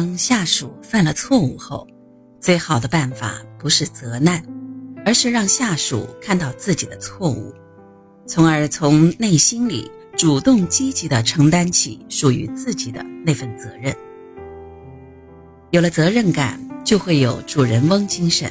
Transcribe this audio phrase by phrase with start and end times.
[0.00, 1.86] 当下属犯了错误后，
[2.40, 4.42] 最好的办法不是责难，
[5.04, 7.52] 而是让下属看到自己的错误，
[8.26, 13.94] 从而从内心里主动积极地承担起属于自己的那份责任。
[15.68, 18.50] 有了责任感，就会有主人翁精神，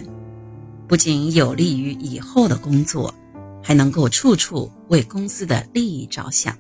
[0.87, 3.11] 不仅有利于以后的工作，
[3.63, 6.55] 还能够处处为公司的利益着想。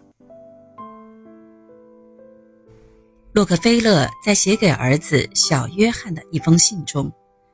[3.39, 7.09] 洛克菲勒在写给儿子小约翰的一封信中，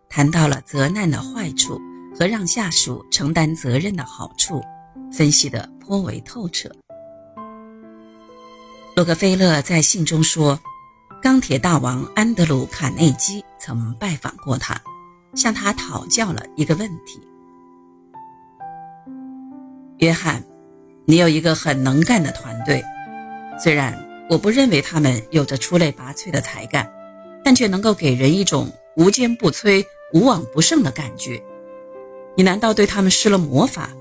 [0.09, 1.79] 谈到了责难的坏处
[2.17, 4.59] 和让下属承担责任的好处，
[5.13, 6.67] 分析得颇为透彻。
[8.95, 10.59] 洛克菲勒在信中说
[11.21, 14.81] ：“钢铁大王安德鲁·卡内基曾拜访过他，
[15.35, 17.21] 向他讨教了一个问题。
[19.99, 20.43] 约翰，
[21.05, 22.83] 你有一个很能干的团队，
[23.59, 23.95] 虽然……”
[24.29, 26.91] 我不认为他们有着出类拔萃的才干，
[27.43, 31.41] 但却能够给人一种无坚不摧、无往不胜的感觉。
[32.35, 33.91] 你难道对他们施了魔法？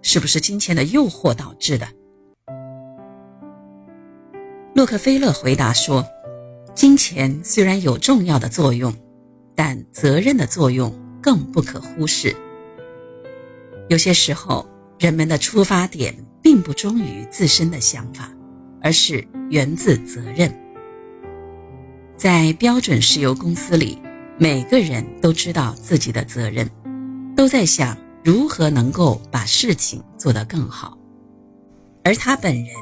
[0.00, 1.88] 是不是金钱的诱惑导致的？
[4.74, 6.06] 洛克菲勒回答说
[6.72, 8.94] ：“金钱虽然有重要的作用，
[9.56, 12.34] 但责任的作用更不可忽视。
[13.88, 14.64] 有些时候，
[15.00, 18.32] 人们的出发点并不忠于自身的想法。”
[18.82, 20.52] 而是源自责任。
[22.16, 24.00] 在标准石油公司里，
[24.38, 26.68] 每个人都知道自己的责任，
[27.36, 30.98] 都在想如何能够把事情做得更好。
[32.04, 32.74] 而他本人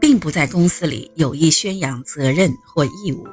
[0.00, 3.26] 并不在公司里有意宣扬责任或义务，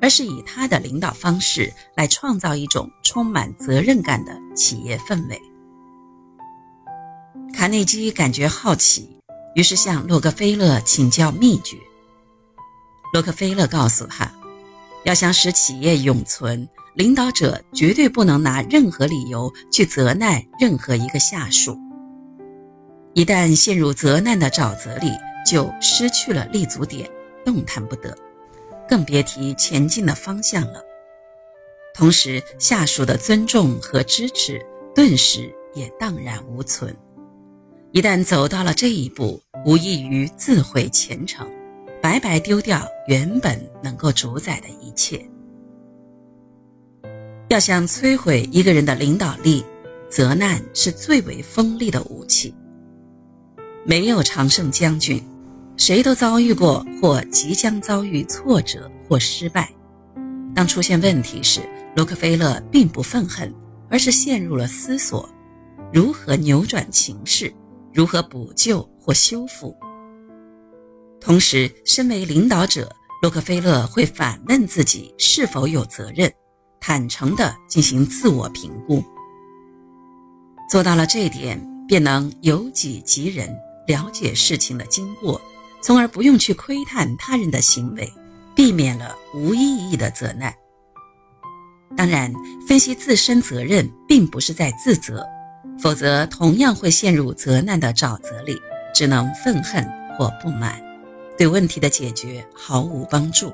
[0.00, 5.40] 而是以他的领导方式来创造一种充满责任感的企业氛围。
[7.54, 9.15] 卡内基感觉好奇。
[9.56, 11.78] 于是向洛克菲勒请教秘诀。
[13.14, 14.30] 洛克菲勒告诉他，
[15.06, 21.74] 要想使企业永存，领导者绝对不能拿任何理由去责难任何一个下属。
[23.14, 25.10] 一旦陷入责难的沼泽里，
[25.50, 27.10] 就失去了立足点，
[27.42, 28.14] 动弹不得，
[28.86, 30.84] 更别提前进的方向了。
[31.94, 34.60] 同时，下属的尊重和支持
[34.94, 36.94] 顿时也荡然无存。
[37.96, 41.50] 一旦走到了这一步，无异于自毁前程，
[42.02, 45.18] 白白丢掉原本能够主宰的一切。
[47.48, 49.64] 要想摧毁一个人的领导力，
[50.10, 52.54] 责难是最为锋利的武器。
[53.86, 55.18] 没有常胜将军，
[55.78, 59.72] 谁都遭遇过或即将遭遇挫折或失败。
[60.54, 61.62] 当出现问题时，
[61.96, 63.50] 洛克菲勒并不愤恨，
[63.88, 65.26] 而是陷入了思索，
[65.90, 67.50] 如何扭转情势。
[67.96, 69.74] 如何补救或修复？
[71.18, 76.30] 同时，身为领导者，洛克菲勒会反问自己是否有责任，
[76.78, 79.02] 坦诚地进行自我评估。
[80.70, 81.58] 做到了这一点，
[81.88, 83.48] 便能由己及人，
[83.86, 85.40] 了解事情的经过，
[85.80, 88.12] 从而不用去窥探他人的行为，
[88.54, 90.54] 避免了无意义的责难。
[91.96, 92.30] 当然，
[92.68, 95.26] 分析自身责任，并不是在自责。
[95.78, 98.60] 否则，同样会陷入责难的沼泽里，
[98.94, 100.82] 只能愤恨或不满，
[101.36, 103.52] 对问题的解决毫无帮助。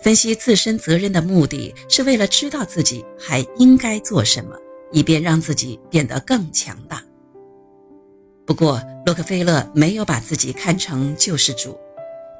[0.00, 4.56] 分析自身责任的目的是为了知道自己还应该做什么，
[4.90, 7.02] 以便让自己变得更强大。
[8.44, 11.78] 不过，洛克菲勒没有把自己看成救世主，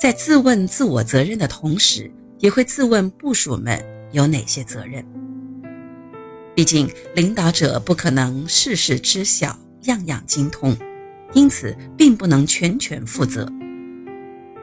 [0.01, 5.07] 在自问自我责任的同时，也会自问部属们有哪些责任。
[6.55, 10.77] 毕竟，领导者不可能事事知晓、样样精通，
[11.33, 13.51] 因此并不能全权负责。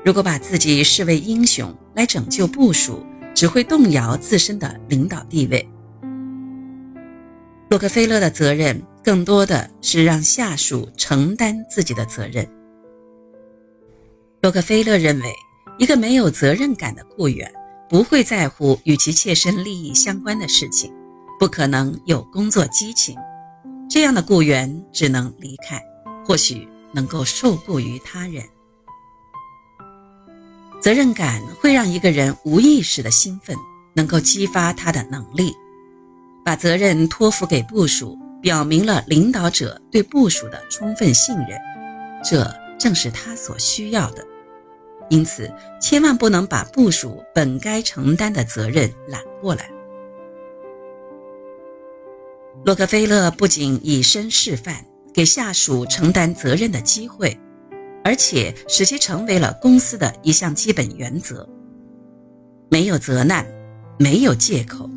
[0.05, 5.67] 如果把自己视为英雄来拯救部署，只会动摇自身的领导地位。
[7.69, 12.47] 洛克菲勒的责任更多的是让下属承担自己的责任。
[14.41, 15.33] 洛克菲勒认为，
[15.79, 17.51] 一个没有责任感的雇员
[17.89, 20.93] 不会在乎与其切身利益相关的事情。
[21.39, 23.15] 不可能有工作激情，
[23.89, 25.81] 这样的雇员只能离开，
[26.25, 28.43] 或许能够受雇于他人。
[30.81, 33.55] 责任感会让一个人无意识的兴奋，
[33.93, 35.55] 能够激发他的能力。
[36.43, 41.57] 把责任托付给部属，表明了领导者对部属的充分信任，
[42.21, 44.25] 这正是他所需要的。
[45.09, 45.49] 因此，
[45.81, 49.69] 千万不能把部属本该承担的责任揽过来。
[52.65, 57.39] 洛克菲勒不仅以身示范，给下属承担责任的机会，
[58.03, 61.47] 而且使其成为了公司的一项基本原则。
[62.69, 63.45] 没有责难，
[63.97, 64.89] 没有借口。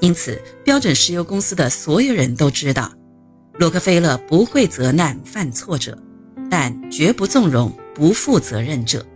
[0.00, 2.90] 因此，标准石油公司的所有人都知道，
[3.58, 5.96] 洛克菲勒不会责难犯错者，
[6.50, 9.06] 但绝不纵容不负责任者。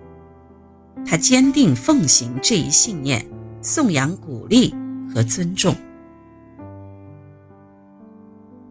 [1.06, 3.26] 他坚定奉行这一信念，
[3.62, 4.74] 颂扬鼓励
[5.12, 5.74] 和尊重。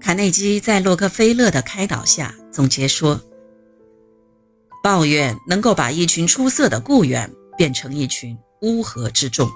[0.07, 3.19] 卡内基在洛克菲勒的开导下总结说
[4.81, 9.50] ：“抱怨能够把一群出色的雇员变成一群乌合之众。”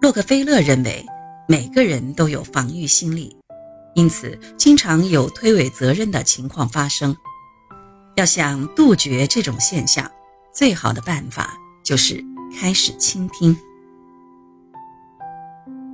[0.00, 1.04] 洛克菲勒认为，
[1.46, 3.36] 每个人都有防御心理，
[3.94, 7.14] 因此经常有推诿责任的情况发生。
[8.16, 10.10] 要想杜绝这种现象，
[10.54, 12.24] 最好的办法就是
[12.58, 13.54] 开始倾听。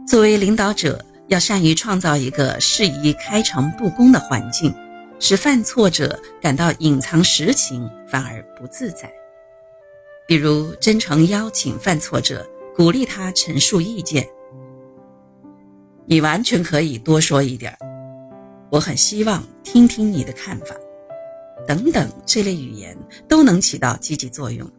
[0.07, 4.75] 作为领导者，要善于创造一个适宜开诚布公的环境，
[5.19, 9.13] 使犯错者感到隐藏实情反而不自在。
[10.27, 12.47] 比如，真诚邀请犯错者。
[12.77, 14.29] 鼓励他陈述意见，
[16.05, 17.75] 你完全可以多说一点
[18.69, 20.77] 我很希望听听你的看法，
[21.67, 22.95] 等等，这类语言
[23.27, 24.71] 都能起到积极作用。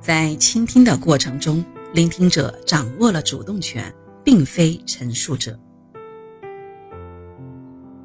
[0.00, 3.92] 在倾听的过程中，聆听者掌握了主动权，
[4.26, 5.56] 并非陈述者。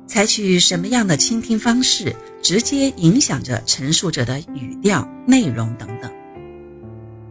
[0.06, 6.12] 采取什么样的倾听方式，直接影响着陈述者的语调、内容等等。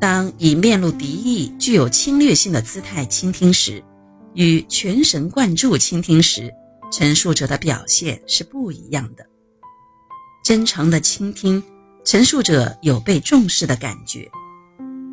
[0.00, 3.80] 当以面露敌意、具有侵略性的姿态倾听时，
[4.34, 6.52] 与全神贯注倾听时，
[6.90, 9.24] 陈述者的表现是不一样的。
[10.42, 11.62] 真诚的倾听，
[12.04, 14.28] 陈述者有被重视的感觉。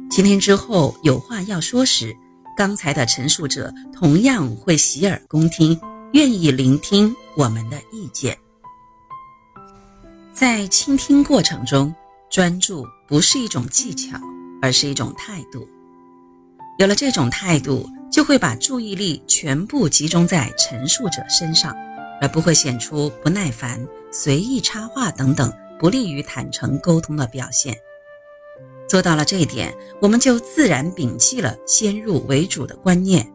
[0.10, 2.16] 倾听之后有话要说时，
[2.58, 5.80] 刚才的陈述者同样会洗耳恭听，
[6.14, 8.38] 愿意聆听我们的意见。
[10.34, 11.94] 在倾听过程中，
[12.30, 14.20] 专注不是一种技巧。
[14.60, 15.70] 而是一种态度。
[16.80, 21.76] 有了这种态度，就会把注意力全部集中在陈述者身上，
[22.20, 23.80] 而不会显出不耐烦、
[24.12, 27.78] 随意插话等等不利于坦诚沟通的表现。
[28.88, 33.30] 做到了这一点，我们就自然摒弃了先入为主的观念，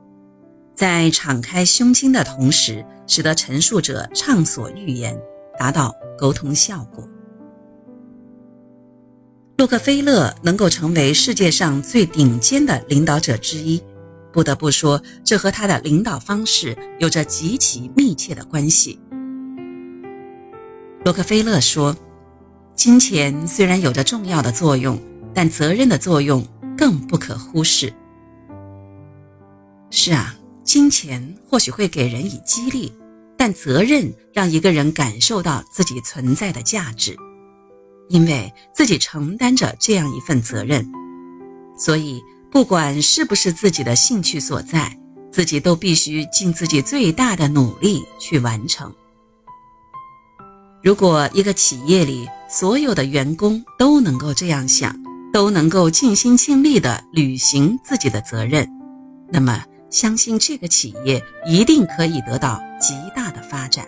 [0.74, 5.20] 在敞开胸襟的同时，使得陈述者畅所欲言，
[5.58, 7.06] 达到沟通效果。
[9.58, 13.80] 洛克菲勒能够成为世界上最顶尖的领导者之一，
[14.32, 18.98] 不得不说，这和他的领导方式有着极其密切的关系。
[21.04, 21.94] 洛克菲勒说
[22.74, 24.98] ：“金钱虽然有着重要的作用，
[25.34, 26.46] 但责任的作用
[26.76, 27.92] 更不可忽视。”
[29.90, 30.34] 是啊，
[30.64, 32.92] 金钱或许会给人以激励，
[33.36, 37.16] 但责任让一个人感受到自己存在的价值。
[38.08, 40.86] 因为自己承担着这样一份责任，
[41.78, 44.98] 所以不管是不是自己的兴趣所在，
[45.30, 48.92] 自己都必须尽自己最大的努力去完成。
[50.82, 54.94] 如果一个企业里所有的员工都能够这样想，
[55.32, 58.68] 都能够尽心尽力地履行自己的责任，
[59.30, 63.86] 那么相信这个企业一定可以得到极大的发展。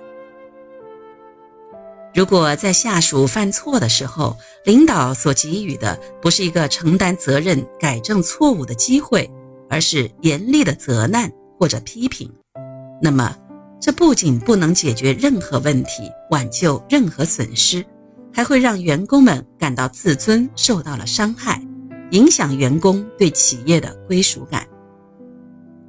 [2.14, 9.28] 如果在下属犯错的时候，领导所给予的不是一个承担责任、改正错误的机会，
[9.68, 12.32] 而是严厉的责难或者批评，
[13.02, 13.36] 那么
[13.80, 17.84] 这不仅不能解决任何问题、挽救任何损失，
[18.34, 21.62] 还会让员工们感到自尊受到了伤害，
[22.10, 24.66] 影响员工对企业的归属感。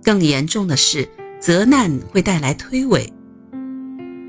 [0.04, 1.10] 更严重的是，
[1.42, 3.12] 责难会带来推诿。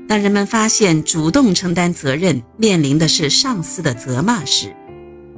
[0.07, 4.75] 当人们发现主动承担责任面临的是上司的责骂时，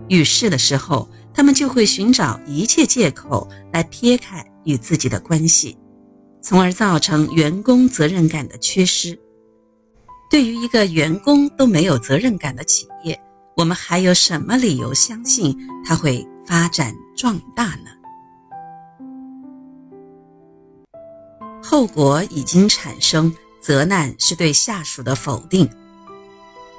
[0.08, 5.78] 遇事的时候，他们就会寻找一切借口来撇开与自己的关系，
[6.42, 9.20] 从而造成员工责任感的缺失。
[10.30, 13.20] 对于一个员工都没有责任感的企业，
[13.56, 17.90] 我们还有什么理由相信它会发展壮大呢？
[21.62, 23.34] 后果已经产生。
[23.62, 25.70] 责难是对下属的否定，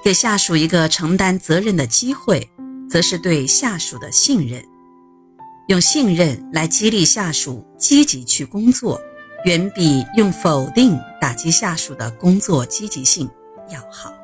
[0.02, 2.50] 给下属一个承担责任的机会，
[2.88, 4.64] 则是对下属的信任。
[5.68, 8.98] 用信任来激励下属积极去工作，
[9.44, 13.30] 远比用否定打击下属的工作积极性
[13.70, 14.19] 要好。